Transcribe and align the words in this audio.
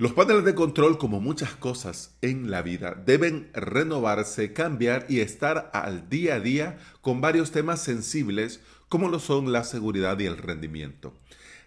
Los 0.00 0.14
paneles 0.14 0.46
de 0.46 0.54
control, 0.54 0.96
como 0.96 1.20
muchas 1.20 1.50
cosas 1.56 2.16
en 2.22 2.50
la 2.50 2.62
vida, 2.62 2.94
deben 3.04 3.50
renovarse, 3.52 4.54
cambiar 4.54 5.04
y 5.10 5.20
estar 5.20 5.70
al 5.74 6.08
día 6.08 6.36
a 6.36 6.40
día 6.40 6.78
con 7.02 7.20
varios 7.20 7.50
temas 7.50 7.82
sensibles 7.82 8.60
como 8.88 9.10
lo 9.10 9.18
son 9.18 9.52
la 9.52 9.62
seguridad 9.62 10.18
y 10.18 10.24
el 10.24 10.38
rendimiento. 10.38 11.12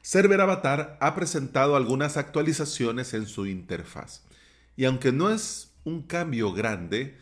Server 0.02 0.42
Avatar 0.42 0.98
ha 1.00 1.14
presentado 1.14 1.76
algunas 1.76 2.18
actualizaciones 2.18 3.14
en 3.14 3.28
su 3.28 3.46
interfaz. 3.46 4.24
Y 4.76 4.86
aunque 4.86 5.12
no 5.12 5.30
es 5.30 5.72
un 5.84 6.02
cambio 6.02 6.54
grande, 6.54 7.20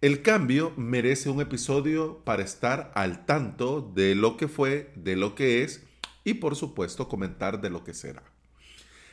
el 0.00 0.22
cambio 0.22 0.72
merece 0.76 1.28
un 1.28 1.40
episodio 1.40 2.22
para 2.24 2.44
estar 2.44 2.92
al 2.94 3.26
tanto 3.26 3.80
de 3.96 4.14
lo 4.14 4.36
que 4.36 4.46
fue, 4.46 4.92
de 4.94 5.16
lo 5.16 5.34
que 5.34 5.64
es 5.64 5.82
y 6.22 6.34
por 6.34 6.54
supuesto 6.54 7.08
comentar 7.08 7.60
de 7.60 7.70
lo 7.70 7.82
que 7.82 7.94
será. 7.94 8.35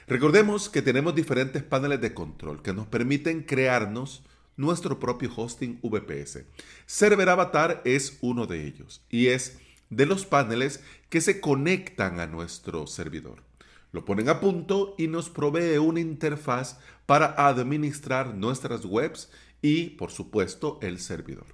Recordemos 0.07 0.70
que 0.70 0.81
tenemos 0.81 1.16
diferentes 1.16 1.63
paneles 1.63 2.02
de 2.02 2.13
control 2.13 2.61
que 2.61 2.73
nos 2.73 2.88
permiten 2.88 3.44
crearnos 3.44 4.23
nuestro 4.57 4.99
propio 4.99 5.31
hosting 5.35 5.80
VPS. 5.81 6.45
Server 6.85 7.30
Avatar 7.30 7.81
es 7.85 8.17
uno 8.21 8.45
de 8.45 8.67
ellos 8.67 9.03
y 9.09 9.27
es 9.27 9.59
de 9.89 10.05
los 10.05 10.25
paneles 10.25 10.84
que 11.09 11.21
se 11.21 11.39
conectan 11.39 12.20
a 12.20 12.27
nuestro 12.27 12.88
servidor. 12.88 13.44
Lo 13.91 14.05
ponen 14.05 14.27
a 14.27 14.39
punto 14.39 14.95
y 14.97 15.08
nos 15.08 15.30
provee 15.30 15.77
una 15.77 15.99
interfaz 15.99 16.80
para 17.05 17.47
administrar 17.47 18.33
nuestras 18.33 18.85
webs 18.85 19.30
y, 19.61 19.91
por 19.91 20.11
supuesto, 20.11 20.80
el 20.81 20.99
servidor. 20.99 21.45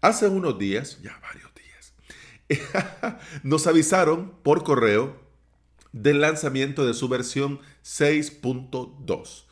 Hace 0.00 0.28
unos 0.28 0.58
días, 0.58 1.00
ya 1.02 1.20
varios 1.20 1.50
días, 1.54 3.18
nos 3.42 3.66
avisaron 3.66 4.34
por 4.42 4.62
correo 4.62 5.23
del 5.94 6.20
lanzamiento 6.20 6.84
de 6.84 6.92
su 6.92 7.08
versión 7.08 7.60
6.2. 7.84 9.44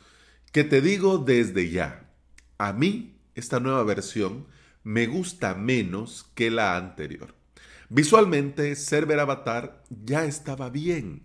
Que 0.51 0.63
te 0.65 0.81
digo 0.81 1.17
desde 1.17 1.71
ya, 1.71 2.09
a 2.57 2.73
mí 2.73 3.15
esta 3.33 3.61
nueva 3.61 3.83
versión 3.83 4.45
me 4.83 5.07
gusta 5.07 5.55
menos 5.55 6.29
que 6.35 6.51
la 6.51 6.75
anterior. 6.75 7.33
Visualmente, 7.89 8.75
Server 8.75 9.21
Avatar 9.21 9.83
ya 9.89 10.25
estaba 10.25 10.69
bien. 10.69 11.23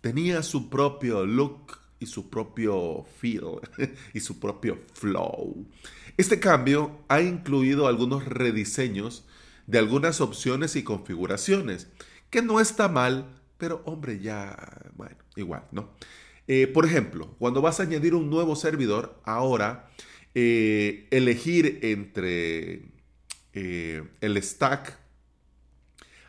Tenía 0.00 0.42
su 0.44 0.70
propio 0.70 1.26
look 1.26 1.78
y 1.98 2.06
su 2.06 2.30
propio 2.30 3.04
feel 3.18 3.58
y 4.14 4.20
su 4.20 4.38
propio 4.38 4.78
flow. 4.94 5.66
Este 6.16 6.38
cambio 6.38 7.00
ha 7.08 7.20
incluido 7.20 7.88
algunos 7.88 8.24
rediseños 8.26 9.24
de 9.66 9.78
algunas 9.78 10.20
opciones 10.20 10.76
y 10.76 10.84
configuraciones, 10.84 11.88
que 12.30 12.42
no 12.42 12.60
está 12.60 12.88
mal 12.88 13.41
pero 13.62 13.80
hombre, 13.84 14.18
ya, 14.18 14.56
bueno, 14.96 15.14
igual, 15.36 15.62
¿no? 15.70 15.90
Eh, 16.48 16.66
por 16.66 16.84
ejemplo, 16.84 17.36
cuando 17.38 17.62
vas 17.62 17.78
a 17.78 17.84
añadir 17.84 18.12
un 18.12 18.28
nuevo 18.28 18.56
servidor, 18.56 19.20
ahora 19.22 19.88
eh, 20.34 21.06
elegir 21.12 21.78
entre 21.82 22.90
eh, 23.52 24.02
el 24.20 24.42
stack 24.42 24.98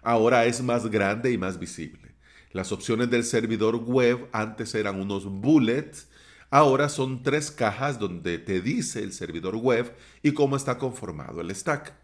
ahora 0.04 0.46
es 0.46 0.62
más 0.62 0.92
grande 0.92 1.32
y 1.32 1.40
más 1.40 1.58
visible. 1.58 2.14
Las 2.52 2.72
opciones 2.72 3.10
del 3.10 3.24
servidor 3.24 3.78
web 3.78 4.30
antes 4.32 4.76
eran 4.76 5.02
unos 5.02 5.26
bullets, 5.26 6.10
ahora 6.52 6.88
son 6.88 7.24
tres 7.24 7.50
cajas 7.50 7.98
donde 7.98 8.38
te 8.38 8.62
dice 8.62 9.02
el 9.02 9.12
servidor 9.12 9.56
web 9.56 9.92
y 10.22 10.34
cómo 10.34 10.56
está 10.56 10.78
conformado 10.78 11.42
el 11.42 11.50
stack. 11.56 11.96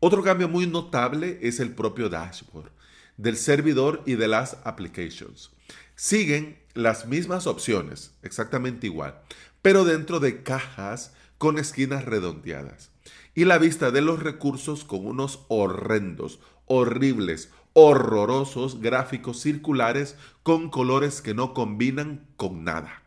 Otro 0.00 0.22
cambio 0.22 0.50
muy 0.50 0.66
notable 0.66 1.38
es 1.40 1.60
el 1.60 1.74
propio 1.74 2.10
dashboard 2.10 2.76
del 3.16 3.36
servidor 3.36 4.02
y 4.06 4.14
de 4.14 4.28
las 4.28 4.58
applications. 4.64 5.50
Siguen 5.94 6.58
las 6.74 7.06
mismas 7.06 7.46
opciones, 7.46 8.14
exactamente 8.22 8.86
igual, 8.86 9.18
pero 9.62 9.84
dentro 9.84 10.20
de 10.20 10.42
cajas 10.42 11.14
con 11.38 11.58
esquinas 11.58 12.04
redondeadas. 12.04 12.90
Y 13.34 13.44
la 13.44 13.58
vista 13.58 13.90
de 13.90 14.02
los 14.02 14.22
recursos 14.22 14.84
con 14.84 15.06
unos 15.06 15.40
horrendos, 15.48 16.40
horribles, 16.66 17.50
horrorosos 17.72 18.80
gráficos 18.80 19.40
circulares 19.40 20.16
con 20.42 20.70
colores 20.70 21.20
que 21.20 21.34
no 21.34 21.52
combinan 21.52 22.26
con 22.36 22.64
nada. 22.64 23.02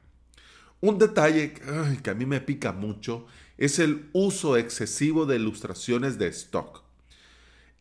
Un 0.82 0.98
detalle 0.98 1.54
que 2.04 2.10
a 2.10 2.14
mí 2.14 2.26
me 2.26 2.40
pica 2.40 2.72
mucho 2.72 3.26
es 3.58 3.80
el 3.80 4.10
uso 4.14 4.58
excesivo 4.58 5.26
de 5.26 5.36
ilustraciones 5.36 6.18
de 6.18 6.28
stock. 6.28 6.84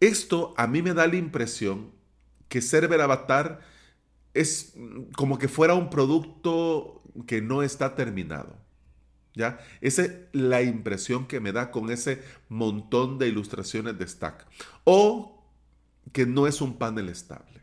Esto 0.01 0.55
a 0.57 0.67
mí 0.67 0.83
me 0.83 0.95
da 0.95 1.07
la 1.07 1.17
impresión 1.17 1.91
que 2.49 2.63
Server 2.63 3.01
Avatar 3.01 3.61
es 4.35 4.75
como 5.17 5.39
que 5.39 5.49
fuera 5.49 5.75
un 5.75 5.91
producto 5.91 7.03
que 7.27 7.43
no 7.43 7.63
está 7.63 7.95
terminado. 7.95 8.57
¿Ya? 9.35 9.61
Esa 9.81 10.05
es 10.05 10.13
la 10.33 10.63
impresión 10.63 11.27
que 11.27 11.39
me 11.39 11.53
da 11.53 11.71
con 11.71 11.91
ese 11.91 12.23
montón 12.49 13.19
de 13.19 13.29
ilustraciones 13.29 13.97
de 13.99 14.07
stack. 14.07 14.47
O 14.85 15.45
que 16.13 16.27
no 16.27 16.47
es 16.47 16.61
un 16.61 16.77
panel 16.79 17.09
estable. 17.09 17.61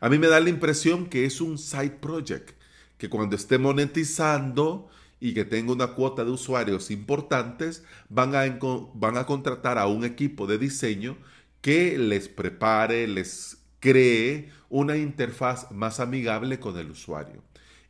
A 0.00 0.08
mí 0.08 0.18
me 0.18 0.28
da 0.28 0.40
la 0.40 0.50
impresión 0.50 1.06
que 1.06 1.24
es 1.24 1.40
un 1.40 1.58
side 1.58 1.98
project, 2.00 2.50
que 2.98 3.08
cuando 3.08 3.36
esté 3.36 3.58
monetizando 3.58 4.88
y 5.20 5.34
que 5.34 5.44
tenga 5.44 5.72
una 5.72 5.94
cuota 5.94 6.24
de 6.24 6.30
usuarios 6.32 6.90
importantes, 6.90 7.84
van 8.08 8.34
a, 8.34 8.58
van 8.94 9.16
a 9.16 9.26
contratar 9.26 9.78
a 9.78 9.86
un 9.86 10.04
equipo 10.04 10.46
de 10.46 10.58
diseño 10.58 11.16
que 11.62 11.96
les 11.96 12.28
prepare, 12.28 13.06
les 13.06 13.56
cree 13.80 14.52
una 14.68 14.96
interfaz 14.96 15.70
más 15.70 16.00
amigable 16.00 16.60
con 16.60 16.76
el 16.76 16.90
usuario 16.90 17.42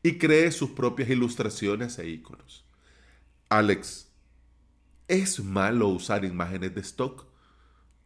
y 0.03 0.19
cree 0.19 0.53
sus 0.53 0.71
propias 0.71 1.11
ilustraciones 1.11 1.99
e 1.99 2.09
iconos. 2.09 2.65
Alex, 3.49 4.09
¿es 5.09 5.41
malo 5.43 5.89
usar 5.89 6.25
imágenes 6.25 6.75
de 6.75 6.81
stock? 6.83 7.27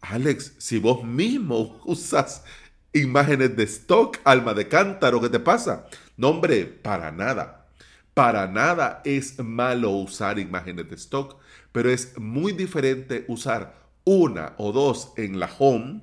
Alex, 0.01 0.55
si 0.59 0.79
vos 0.79 1.05
mismo 1.05 1.81
usas 1.85 2.45
imágenes 2.93 3.57
de 3.57 3.65
stock, 3.65 4.19
alma 4.25 4.55
de 4.55 4.69
cántaro, 4.69 5.21
¿qué 5.21 5.29
te 5.29 5.41
pasa? 5.41 5.87
No, 6.17 6.29
hombre, 6.31 6.65
para 6.65 7.11
nada. 7.13 7.69
Para 8.15 8.47
nada 8.47 9.03
es 9.05 9.39
malo 9.39 9.91
usar 9.91 10.39
imágenes 10.39 10.89
de 10.89 10.95
stock, 10.97 11.39
pero 11.73 11.91
es 11.91 12.19
muy 12.19 12.53
diferente 12.53 13.25
usar 13.29 13.86
una 14.07 14.55
o 14.57 14.73
dos 14.73 15.13
en 15.17 15.39
la 15.39 15.51
home 15.59 16.01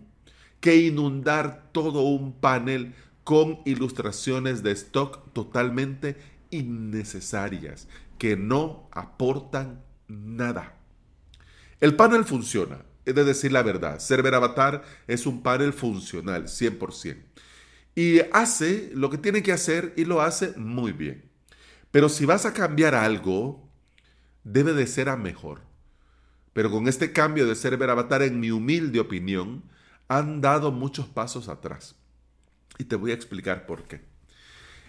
que 0.59 0.75
inundar 0.75 1.69
todo 1.71 2.01
un 2.01 2.33
panel 2.33 2.93
con 3.23 3.61
ilustraciones 3.65 4.61
de 4.61 4.71
stock 4.73 5.31
totalmente 5.33 6.17
innecesarias 6.51 7.87
que 8.19 8.35
no 8.35 8.89
aportan 8.91 9.81
nada. 10.07 10.77
El 11.79 11.95
panel 11.95 12.25
funciona, 12.25 12.85
es 13.05 13.15
de 13.15 13.23
decir 13.23 13.51
la 13.51 13.63
verdad. 13.63 13.99
Server 13.99 14.35
Avatar 14.35 14.83
es 15.07 15.25
un 15.25 15.41
panel 15.41 15.73
funcional, 15.73 16.43
100%. 16.43 17.17
Y 17.95 18.19
hace 18.33 18.91
lo 18.93 19.09
que 19.09 19.17
tiene 19.17 19.43
que 19.43 19.51
hacer 19.51 19.93
y 19.95 20.05
lo 20.05 20.21
hace 20.21 20.53
muy 20.57 20.91
bien. 20.91 21.29
Pero 21.91 22.09
si 22.09 22.25
vas 22.25 22.45
a 22.45 22.53
cambiar 22.53 22.95
algo, 22.95 23.69
debe 24.43 24.73
de 24.73 24.87
ser 24.87 25.09
a 25.09 25.15
mejor. 25.15 25.61
Pero 26.53 26.71
con 26.71 26.87
este 26.87 27.11
cambio 27.11 27.47
de 27.47 27.55
server 27.55 27.89
avatar, 27.89 28.21
en 28.21 28.39
mi 28.39 28.51
humilde 28.51 28.99
opinión, 28.99 29.63
han 30.07 30.41
dado 30.41 30.71
muchos 30.71 31.07
pasos 31.07 31.49
atrás. 31.49 31.95
Y 32.77 32.85
te 32.85 32.95
voy 32.95 33.11
a 33.11 33.15
explicar 33.15 33.65
por 33.65 33.83
qué. 33.83 34.01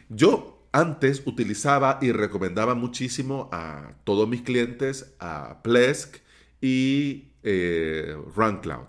Yo 0.09 0.67
antes 0.73 1.23
utilizaba 1.25 1.99
y 2.03 2.13
recomendaba 2.13 2.75
muchísimo 2.75 3.49
a 3.53 3.95
todos 4.05 4.29
mis 4.29 4.43
clientes 4.43 5.15
a 5.21 5.63
Plesk 5.63 6.17
y 6.61 7.29
eh, 7.43 8.17
RunCloud. 8.35 8.89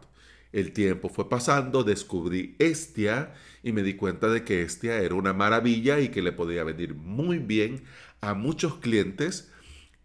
El 0.51 0.71
tiempo 0.71 1.09
fue 1.09 1.29
pasando, 1.29 1.83
descubrí 1.83 2.55
Estia 2.59 3.33
y 3.61 3.71
me 3.71 3.83
di 3.83 3.95
cuenta 3.95 4.29
de 4.29 4.43
que 4.43 4.61
Estia 4.61 4.97
era 4.99 5.15
una 5.15 5.33
maravilla 5.33 5.99
y 5.99 6.09
que 6.09 6.21
le 6.21 6.31
podía 6.31 6.63
venir 6.63 6.95
muy 6.95 7.39
bien 7.39 7.83
a 8.21 8.33
muchos 8.33 8.75
clientes 8.75 9.51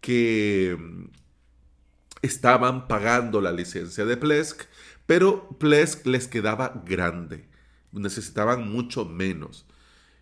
que 0.01 0.77
estaban 2.21 2.87
pagando 2.87 3.41
la 3.41 3.51
licencia 3.51 4.05
de 4.05 4.17
Plesk, 4.17 4.63
pero 5.05 5.49
Plesk 5.59 6.05
les 6.05 6.27
quedaba 6.27 6.83
grande, 6.85 7.47
necesitaban 7.91 8.71
mucho 8.71 9.05
menos. 9.05 9.65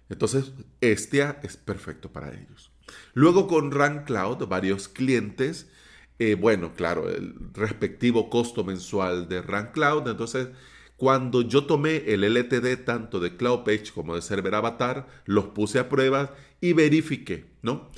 Entonces, 0.10 0.54
Estia 0.82 1.40
es 1.44 1.58
perfecto 1.58 2.12
para 2.12 2.34
ellos. 2.34 2.72
Luego 3.14 3.48
con 3.48 3.72
RunCloud, 3.72 4.48
varios 4.48 4.88
clientes, 4.88 5.70
eh, 6.18 6.36
bueno, 6.36 6.74
claro, 6.76 7.10
el 7.10 7.36
respectivo 7.54 8.30
costo 8.30 8.64
mensual 8.64 9.30
de 9.30 9.42
RunCloud. 9.42 10.08
Entonces, 10.08 10.50
cuando 10.98 11.42
yo 11.42 11.66
tomé 11.66 12.04
el 12.08 12.24
LTD 12.24 12.84
tanto 12.84 13.20
de 13.20 13.38
CloudPage 13.38 13.94
como 13.94 14.16
de 14.16 14.22
Server 14.22 14.56
Avatar, 14.56 15.08
los 15.26 15.46
puse 15.46 15.80
a 15.80 15.88
prueba 15.88 16.36
y 16.60 16.74
verifiqué, 16.74 17.46
¿no? 17.62 17.90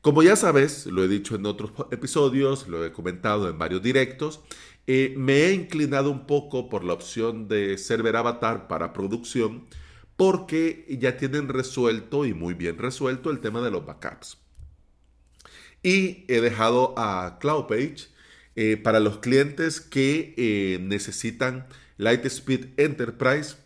Como 0.00 0.22
ya 0.22 0.34
sabes, 0.34 0.86
lo 0.86 1.04
he 1.04 1.08
dicho 1.08 1.34
en 1.34 1.44
otros 1.44 1.72
episodios, 1.90 2.68
lo 2.68 2.84
he 2.84 2.92
comentado 2.92 3.50
en 3.50 3.58
varios 3.58 3.82
directos, 3.82 4.40
eh, 4.86 5.14
me 5.16 5.44
he 5.44 5.52
inclinado 5.52 6.10
un 6.10 6.26
poco 6.26 6.70
por 6.70 6.84
la 6.84 6.94
opción 6.94 7.48
de 7.48 7.76
server 7.76 8.16
avatar 8.16 8.66
para 8.66 8.94
producción 8.94 9.66
porque 10.16 10.86
ya 11.00 11.16
tienen 11.16 11.48
resuelto 11.48 12.24
y 12.26 12.34
muy 12.34 12.54
bien 12.54 12.78
resuelto 12.78 13.30
el 13.30 13.40
tema 13.40 13.60
de 13.60 13.70
los 13.70 13.84
backups. 13.86 14.38
Y 15.82 16.24
he 16.28 16.40
dejado 16.40 16.94
a 16.98 17.38
CloudPage 17.40 18.08
eh, 18.56 18.76
para 18.76 19.00
los 19.00 19.18
clientes 19.18 19.80
que 19.80 20.34
eh, 20.36 20.78
necesitan 20.80 21.66
Lightspeed 21.98 22.78
Enterprise 22.78 23.56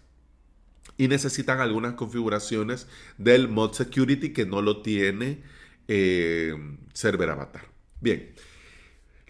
y 0.97 1.09
necesitan 1.09 1.61
algunas 1.61 1.95
configuraciones 1.95 2.87
del 3.19 3.49
Mod 3.49 3.73
Security 3.73 4.33
que 4.33 4.47
no 4.47 4.63
lo 4.63 4.83
tiene 4.83 5.43
eh, 5.89 6.55
Server 6.93 7.31
Avatar. 7.31 7.67
Bien, 8.01 8.33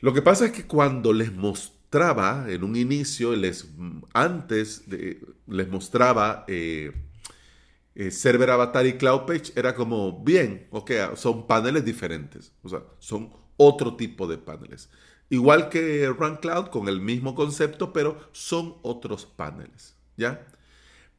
lo 0.01 0.13
que 0.13 0.23
pasa 0.23 0.47
es 0.47 0.53
que 0.53 0.67
cuando 0.67 1.13
les 1.13 1.33
mostraba 1.33 2.47
en 2.49 2.65
un 2.65 2.77
inicio, 2.77 3.35
les, 3.37 3.69
antes 4.13 4.85
les 5.47 5.69
mostraba 5.69 6.45
eh, 6.49 6.93
Server 8.11 8.51
Avatar 8.51 8.87
y 8.87 8.95
Cloud 8.95 9.23
Page 9.27 9.53
era 9.55 9.75
como, 9.75 10.23
bien, 10.25 10.67
ok, 10.71 10.91
son 11.15 11.47
paneles 11.47 11.85
diferentes, 11.85 12.53
o 12.63 12.69
sea, 12.69 12.83
son 12.99 13.33
otro 13.57 13.97
tipo 13.97 14.27
de 14.27 14.39
paneles. 14.39 14.91
Igual 15.31 15.69
que 15.69 16.07
Run 16.09 16.37
Cloud 16.37 16.67
con 16.67 16.89
el 16.89 17.01
mismo 17.01 17.35
concepto, 17.35 17.93
pero 17.93 18.19
son 18.33 18.77
otros 18.83 19.25
paneles, 19.25 19.97
¿ya? 20.17 20.47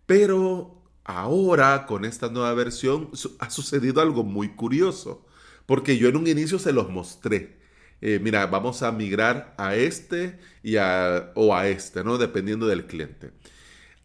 Pero 0.06 0.85
ahora 1.06 1.86
con 1.86 2.04
esta 2.04 2.30
nueva 2.30 2.54
versión 2.54 3.10
ha 3.40 3.50
sucedido 3.50 4.02
algo 4.02 4.24
muy 4.24 4.50
curioso, 4.50 5.26
porque 5.66 5.98
yo 5.98 6.10
en 6.10 6.18
un 6.18 6.28
inicio 6.28 6.60
se 6.60 6.74
los 6.74 6.90
mostré. 6.90 7.58
Eh, 8.02 8.20
mira, 8.22 8.46
vamos 8.48 8.84
a 8.84 8.92
migrar 8.92 9.56
a 9.58 9.76
este 9.76 10.38
y 10.62 10.76
a, 10.76 11.32
o 11.36 11.56
a 11.56 11.68
este, 11.70 12.04
¿no? 12.04 12.18
Dependiendo 12.18 12.68
del 12.68 12.86
cliente. 12.88 13.32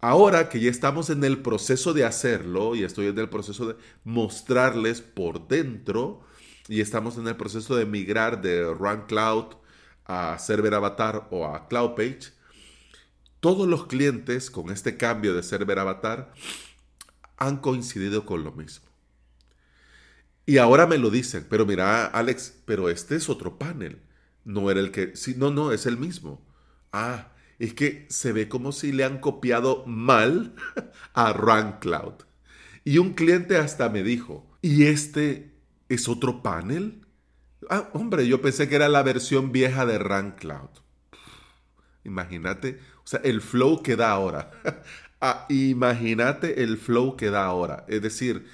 Ahora 0.01 0.49
que 0.49 0.61
ya 0.61 0.71
estamos 0.71 1.11
en 1.11 1.25
el 1.25 1.39
proceso 1.43 1.93
de 1.93 2.05
hacerlo 2.05 2.75
y 2.75 2.85
estoy 2.85 3.09
en 3.09 3.19
el 3.19 3.29
proceso 3.29 3.67
de 3.69 3.77
mostrarles 4.05 5.03
por 5.03 5.49
dentro 5.49 6.23
y 6.69 6.81
estamos 6.81 7.19
en 7.19 7.27
el 7.29 7.37
proceso 7.37 7.77
de 7.77 7.85
migrar 7.85 8.41
de 8.41 8.65
Run 8.65 9.03
Cloud 9.07 9.57
a 10.07 10.39
Server 10.39 10.75
Avatar 10.75 11.29
o 11.31 11.47
a 11.47 11.69
Cloud 11.69 11.95
Page, 11.95 12.33
todos 13.41 13.69
los 13.69 13.87
clientes 13.87 14.51
con 14.51 14.71
este 14.71 14.97
cambio 14.97 15.35
de 15.35 15.43
Server 15.43 15.79
Avatar 15.79 16.33
han 17.41 17.57
coincidido 17.57 18.25
con 18.25 18.45
lo 18.45 18.53
mismo. 18.53 18.87
Y 20.47 20.59
ahora 20.59 20.87
me 20.87 20.99
lo 20.99 21.11
dicen, 21.11 21.47
pero 21.49 21.67
mira, 21.67 22.07
Alex, 22.07 22.63
pero 22.65 22.89
este 22.89 23.17
es 23.17 23.29
otro 23.29 23.59
panel. 23.59 24.01
No 24.45 24.71
era 24.71 24.81
el 24.81 24.93
que... 24.93 25.17
Sí, 25.17 25.35
no, 25.37 25.51
no, 25.51 25.73
es 25.73 25.87
el 25.87 25.97
mismo. 25.97 26.47
Ah, 26.93 27.33
es 27.59 27.75
que 27.75 28.07
se 28.11 28.33
ve 28.33 28.49
como 28.49 28.73
si 28.73 28.93
le 28.93 29.05
han 29.05 29.19
copiado 29.19 29.85
mal 29.87 30.55
a 31.15 31.79
Cloud. 31.81 32.15
Y 32.85 32.99
un 32.99 33.15
cliente 33.15 33.57
hasta 33.57 33.89
me 33.89 34.03
dijo, 34.03 34.51
¿y 34.63 34.85
este 34.85 35.55
es 35.89 36.09
otro 36.09 36.43
panel? 36.43 37.07
Ah, 37.69 37.91
hombre, 37.93 38.27
yo 38.27 38.43
pensé 38.43 38.69
que 38.69 38.77
era 38.77 38.89
la 38.89 39.03
versión 39.03 39.53
vieja 39.53 39.87
de 39.87 39.99
Cloud. 40.37 40.71
Imagínate, 42.05 42.81
o 43.05 43.07
sea, 43.07 43.21
el 43.25 43.41
flow 43.41 43.83
que 43.83 43.97
da 43.97 44.11
ahora. 44.11 44.51
ah, 45.21 45.47
imagínate 45.49 46.63
el 46.63 46.79
flow 46.79 47.17
que 47.17 47.31
da 47.31 47.45
ahora. 47.45 47.85
Es 47.89 48.03
decir, 48.03 48.47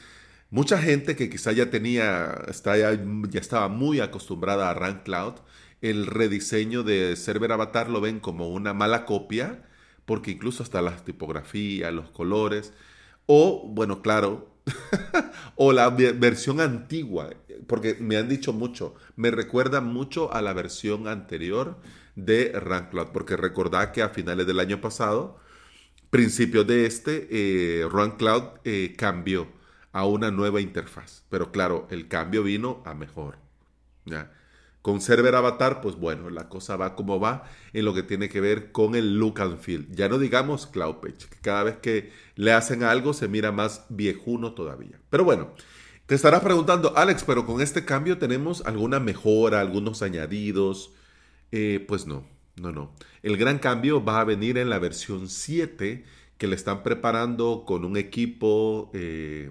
mucha 0.50 0.78
gente 0.78 1.16
que 1.16 1.30
quizá 1.30 1.52
ya 1.52 1.70
tenía, 1.70 2.44
está 2.48 2.76
ya, 2.76 2.92
ya 3.30 3.40
estaba 3.40 3.68
muy 3.68 4.00
acostumbrada 4.00 4.70
a 4.70 5.02
Cloud, 5.02 5.34
el 5.82 6.06
rediseño 6.06 6.82
de 6.82 7.16
Server 7.16 7.52
Avatar 7.52 7.90
lo 7.90 8.00
ven 8.00 8.20
como 8.20 8.48
una 8.48 8.72
mala 8.72 9.04
copia, 9.04 9.64
porque 10.04 10.30
incluso 10.32 10.62
hasta 10.62 10.82
las 10.82 11.04
tipografías, 11.04 11.92
los 11.92 12.10
colores, 12.10 12.72
o, 13.26 13.68
bueno, 13.68 14.02
claro, 14.02 14.56
o 15.56 15.72
la 15.72 15.90
versión 15.90 16.60
antigua, 16.60 17.30
porque 17.66 17.96
me 18.00 18.16
han 18.16 18.28
dicho 18.28 18.52
mucho, 18.52 18.94
me 19.16 19.30
recuerda 19.30 19.80
mucho 19.80 20.32
a 20.32 20.42
la 20.42 20.52
versión 20.52 21.08
anterior 21.08 21.78
de 22.14 22.52
RunCloud, 22.52 23.08
porque 23.08 23.36
recordad 23.36 23.92
que 23.92 24.02
a 24.02 24.08
finales 24.08 24.46
del 24.46 24.60
año 24.60 24.80
pasado, 24.80 25.38
principios 26.16 26.66
de 26.66 26.86
este, 26.86 27.28
eh, 27.30 27.86
RunCloud 27.86 28.60
eh, 28.64 28.94
cambió 28.96 29.48
a 29.92 30.06
una 30.06 30.30
nueva 30.30 30.62
interfaz, 30.62 31.24
pero 31.28 31.52
claro, 31.52 31.86
el 31.90 32.08
cambio 32.08 32.42
vino 32.42 32.82
a 32.86 32.94
mejor. 32.94 33.36
Con 34.80 35.02
Server 35.02 35.34
Avatar, 35.34 35.82
pues 35.82 35.96
bueno, 35.96 36.30
la 36.30 36.48
cosa 36.48 36.76
va 36.76 36.94
como 36.94 37.20
va 37.20 37.44
en 37.74 37.84
lo 37.84 37.92
que 37.92 38.02
tiene 38.02 38.30
que 38.30 38.40
ver 38.40 38.72
con 38.72 38.94
el 38.94 39.18
look 39.18 39.42
and 39.42 39.58
feel. 39.58 39.88
Ya 39.90 40.08
no 40.08 40.18
digamos 40.18 40.66
Cloud 40.66 40.96
Page, 41.02 41.28
que 41.28 41.38
cada 41.42 41.64
vez 41.64 41.76
que 41.76 42.12
le 42.34 42.52
hacen 42.52 42.82
algo 42.82 43.12
se 43.12 43.28
mira 43.28 43.52
más 43.52 43.84
viejuno 43.90 44.54
todavía. 44.54 44.98
Pero 45.10 45.24
bueno, 45.24 45.52
te 46.06 46.14
estarás 46.14 46.40
preguntando, 46.40 46.96
Alex, 46.96 47.24
pero 47.24 47.44
con 47.44 47.60
este 47.60 47.84
cambio 47.84 48.16
tenemos 48.16 48.64
alguna 48.64 49.00
mejora, 49.00 49.60
algunos 49.60 50.00
añadidos. 50.00 50.94
Eh, 51.52 51.84
pues 51.86 52.06
no, 52.06 52.24
no, 52.60 52.72
no. 52.72 52.94
El 53.22 53.36
gran 53.36 53.58
cambio 53.58 54.04
va 54.04 54.20
a 54.20 54.24
venir 54.24 54.58
en 54.58 54.70
la 54.70 54.78
versión 54.78 55.28
7 55.28 56.04
que 56.38 56.46
le 56.46 56.56
están 56.56 56.82
preparando 56.82 57.64
con 57.66 57.84
un 57.84 57.96
equipo... 57.96 58.90
Eh, 58.94 59.50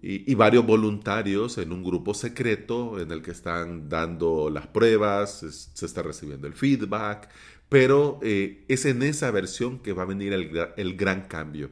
y, 0.00 0.34
varios 0.34 0.64
voluntarios 0.64 1.58
en 1.58 1.72
un 1.72 1.82
grupo 1.82 2.14
secreto 2.14 3.00
en 3.00 3.10
el 3.10 3.22
que 3.22 3.32
están 3.32 3.88
dando 3.88 4.50
las 4.50 4.66
pruebas, 4.66 5.44
se 5.74 5.86
está 5.86 6.02
recibiendo 6.02 6.46
el 6.46 6.54
feedback, 6.54 7.28
pero 7.68 8.18
eh, 8.22 8.64
es 8.68 8.84
en 8.86 9.02
esa 9.02 9.30
versión 9.30 9.80
que 9.80 9.92
va 9.92 10.02
a 10.04 10.06
venir 10.06 10.32
el, 10.32 10.96
gran 10.96 11.22
cambio. 11.22 11.70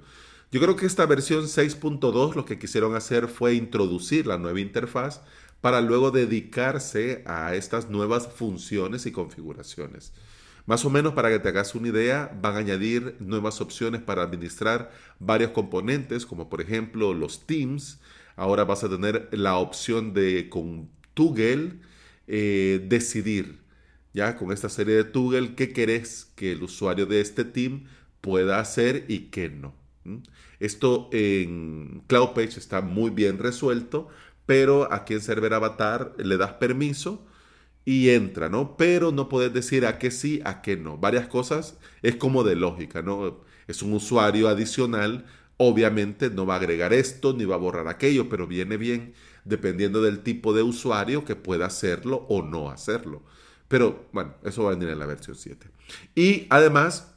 Yo 0.51 0.61
creo 0.61 0.77
que 0.77 0.87
esta 0.87 1.07
versión 1.07 1.45
6.2 1.45 2.35
lo 2.35 2.45
que 2.45 2.59
quisieron 2.59 2.95
hacer 2.95 3.29
fue 3.29 3.55
introducir 3.55 4.27
la 4.27 4.39
nueva 4.39 4.61
interfaz 4.61 5.23
para 5.67 5.81
luego 5.81 6.13
dedicarse 6.13 7.25
a 7.27 7.57
estas 7.57 7.91
nuevas 7.91 8.29
funciones 8.29 9.05
y 9.05 9.11
configuraciones. 9.11 10.13
Más 10.65 10.85
o 10.85 10.91
menos 10.91 11.13
para 11.15 11.29
que 11.29 11.41
te 11.41 11.49
hagas 11.49 11.75
una 11.75 11.89
idea, 11.89 12.31
van 12.41 12.55
a 12.55 12.59
añadir 12.59 13.17
nuevas 13.19 13.61
opciones 13.61 14.01
para 14.01 14.23
administrar 14.23 14.93
varios 15.19 15.51
componentes, 15.51 16.25
como 16.25 16.49
por 16.49 16.61
ejemplo 16.61 17.15
los 17.15 17.49
teams, 17.49 17.99
Ahora 18.37 18.63
vas 18.63 18.85
a 18.85 18.89
tener 18.89 19.29
la 19.33 19.57
opción 19.57 20.15
de 20.15 20.49
con 20.49 20.89
Toggle 21.15 21.81
eh, 22.29 22.87
decidir, 22.89 23.59
ya 24.15 24.37
con 24.37 24.53
esta 24.53 24.69
serie 24.69 24.95
de 24.95 25.03
Toggle, 25.05 25.57
qué 25.57 25.73
querés 25.73 26.31
que 26.37 26.53
el 26.53 26.63
usuario 26.63 27.07
de 27.07 27.21
este 27.21 27.45
team 27.45 27.87
pueda 28.21 28.61
hacer 28.61 29.05
y 29.09 29.31
qué 29.31 29.49
no. 29.49 29.75
Esto 30.61 31.09
en 31.13 32.05
CloudPage 32.07 32.57
está 32.57 32.81
muy 32.83 33.11
bien 33.11 33.39
resuelto, 33.39 34.09
pero 34.47 34.93
aquí 34.93 35.15
en 35.15 35.21
Server 35.21 35.53
Avatar 35.55 36.15
le 36.17 36.37
das 36.37 36.55
permiso 36.55 37.27
y 37.85 38.11
entra, 38.11 38.49
¿no? 38.49 38.77
Pero 38.77 39.13
no 39.13 39.29
puedes 39.29 39.53
decir 39.53 39.87
a 39.87 39.99
qué 39.99 40.11
sí, 40.11 40.41
a 40.45 40.63
qué 40.63 40.77
no. 40.77 40.97
Varias 40.99 41.29
cosas 41.29 41.79
es 42.03 42.17
como 42.17 42.45
de 42.45 42.57
lógica, 42.57 43.03
¿no? 43.03 43.45
Es 43.69 43.83
un 43.83 43.93
usuario 43.93 44.49
adicional, 44.49 45.27
Obviamente 45.59 46.29
no 46.29 46.45
va 46.45 46.55
a 46.55 46.59
agregar 46.59 46.93
esto 46.93 47.33
ni 47.33 47.47
va 47.47 47.55
a 47.55 47.59
borrar 47.59 47.89
aquello, 47.89 48.29
pero 48.29 48.47
viene 48.47 48.77
bien 48.77 49.15
dependiendo 49.45 50.03
del 50.03 50.21
tipo 50.21 50.53
de 50.53 50.63
usuario 50.63 51.25
que 51.25 51.35
pueda 51.35 51.67
hacerlo 51.67 52.27
o 52.29 52.43
no 52.43 52.71
hacerlo. 52.71 53.23
Pero 53.69 54.07
bueno, 54.13 54.35
eso 54.45 54.65
va 54.65 54.73
a 54.73 54.75
venir 54.75 54.91
en 54.91 54.99
la 54.99 55.07
versión 55.07 55.35
7. 55.35 55.69
Y 56.15 56.47
además, 56.51 57.16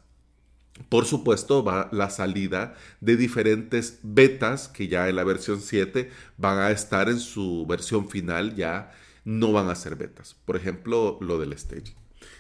por 0.88 1.06
supuesto, 1.06 1.64
va 1.64 1.90
la 1.92 2.10
salida 2.10 2.76
de 3.02 3.18
diferentes 3.18 4.00
betas 4.04 4.68
que 4.68 4.88
ya 4.88 5.10
en 5.10 5.18
la 5.18 5.24
versión 5.24 5.62
7 5.62 6.10
van 6.38 6.60
a 6.60 6.72
estar 6.72 7.10
en 7.10 7.20
su 7.20 7.66
versión 7.68 8.10
final, 8.10 8.56
ya 8.56 8.92
no 9.26 9.52
van 9.52 9.70
a 9.70 9.76
ser 9.76 9.96
betas. 9.96 10.36
Por 10.46 10.56
ejemplo, 10.56 11.18
lo 11.22 11.38
del 11.40 11.58
staging. 11.58 11.96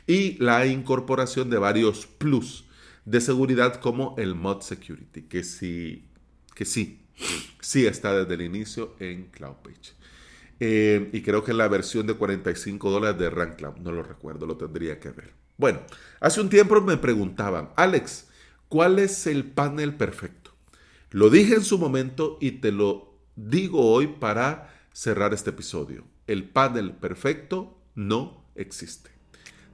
Y 0.07 0.37
la 0.43 0.65
incorporación 0.65 1.49
de 1.49 1.57
varios 1.57 2.07
plus 2.07 2.65
de 3.05 3.21
seguridad 3.21 3.79
como 3.79 4.15
el 4.17 4.35
Mod 4.35 4.61
Security, 4.61 5.23
que 5.23 5.43
sí, 5.43 6.07
que 6.55 6.65
sí, 6.65 7.01
sí 7.59 7.85
está 7.85 8.13
desde 8.13 8.33
el 8.35 8.41
inicio 8.41 8.95
en 8.99 9.25
CloudPage. 9.25 9.99
Eh, 10.59 11.09
y 11.13 11.21
creo 11.21 11.43
que 11.43 11.53
la 11.53 11.67
versión 11.67 12.05
de 12.05 12.15
45 12.15 12.91
dólares 12.91 13.19
de 13.19 13.29
RunCloud, 13.29 13.77
no 13.77 13.91
lo 13.91 14.03
recuerdo, 14.03 14.45
lo 14.45 14.57
tendría 14.57 14.99
que 14.99 15.09
ver. 15.11 15.33
Bueno, 15.57 15.79
hace 16.19 16.41
un 16.41 16.49
tiempo 16.49 16.79
me 16.81 16.97
preguntaban, 16.97 17.69
Alex, 17.75 18.28
¿cuál 18.69 18.99
es 18.99 19.27
el 19.27 19.43
panel 19.43 19.95
perfecto? 19.95 20.55
Lo 21.09 21.29
dije 21.29 21.55
en 21.55 21.63
su 21.63 21.77
momento 21.77 22.37
y 22.39 22.51
te 22.51 22.71
lo 22.71 23.19
digo 23.35 23.91
hoy 23.91 24.07
para 24.07 24.73
cerrar 24.93 25.33
este 25.33 25.49
episodio. 25.49 26.05
El 26.27 26.47
panel 26.47 26.91
perfecto 26.91 27.77
no 27.95 28.45
existe. 28.55 29.09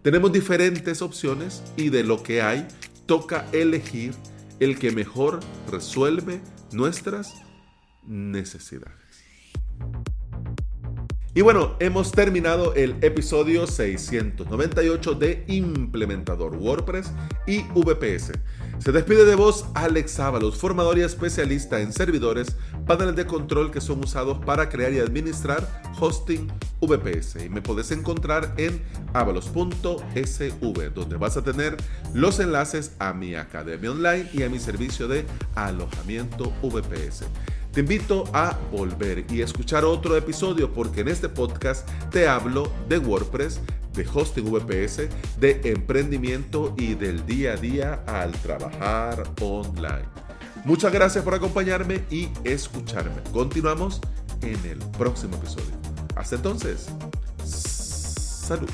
Tenemos 0.02 0.32
diferentes 0.32 1.02
opciones 1.02 1.62
y 1.76 1.90
de 1.90 2.04
lo 2.04 2.24
que 2.24 2.42
hay 2.42 2.68
toca 3.06 3.48
elegir 3.52 4.14
el 4.60 4.80
que 4.80 4.92
mejor 4.92 5.40
resuelve 5.70 6.42
nuestras 6.72 7.34
necesidades. 8.04 9.05
Y 11.38 11.42
bueno, 11.42 11.76
hemos 11.82 12.14
terminado 12.14 12.74
el 12.76 12.96
episodio 13.02 13.68
698 13.68 15.16
de 15.16 15.44
Implementador 15.48 16.56
WordPress 16.56 17.12
y 17.46 17.64
VPS. 17.74 18.32
Se 18.80 18.94
despide 18.94 19.26
de 19.26 19.36
vos 19.36 19.66
Alex 19.74 20.18
Ábalos, 20.22 20.58
formador 20.58 20.98
y 20.98 21.02
especialista 21.02 21.82
en 21.82 21.92
servidores, 21.92 22.56
paneles 22.88 23.18
de 23.18 23.26
control 23.26 23.70
que 23.70 23.82
son 23.82 24.02
usados 24.02 24.38
para 24.46 24.70
crear 24.70 24.94
y 24.94 25.00
administrar 25.00 25.68
hosting 26.00 26.48
VPS. 26.80 27.44
Y 27.44 27.50
me 27.50 27.62
podés 27.62 27.92
encontrar 27.92 28.54
en 28.56 28.82
avalos.sv, 29.12 30.90
donde 30.94 31.18
vas 31.18 31.36
a 31.36 31.44
tener 31.44 31.76
los 32.14 32.40
enlaces 32.40 32.94
a 33.00 33.12
mi 33.12 33.36
academia 33.36 33.92
online 33.92 34.30
y 34.32 34.44
a 34.44 34.50
mi 34.50 34.60
servicio 34.60 35.10
de 35.10 35.26
alojamiento 35.56 36.54
VPS. 36.62 37.26
Te 37.76 37.82
invito 37.82 38.24
a 38.32 38.58
volver 38.72 39.26
y 39.30 39.42
escuchar 39.42 39.84
otro 39.84 40.16
episodio 40.16 40.72
porque 40.72 41.02
en 41.02 41.10
este 41.10 41.28
podcast 41.28 41.86
te 42.10 42.26
hablo 42.26 42.72
de 42.88 43.00
WordPress, 43.00 43.60
de 43.92 44.08
hosting 44.08 44.50
VPS, 44.50 45.10
de 45.42 45.60
emprendimiento 45.66 46.74
y 46.78 46.94
del 46.94 47.26
día 47.26 47.52
a 47.52 47.58
día 47.58 48.02
al 48.08 48.32
trabajar 48.32 49.24
online. 49.42 50.06
Muchas 50.64 50.94
gracias 50.94 51.22
por 51.26 51.34
acompañarme 51.34 52.06
y 52.10 52.30
escucharme. 52.46 53.22
Continuamos 53.34 54.00
en 54.42 54.66
el 54.66 54.80
próximo 54.98 55.36
episodio. 55.36 55.76
Hasta 56.16 56.38
entonces, 56.38 56.88
salud. 57.44 58.70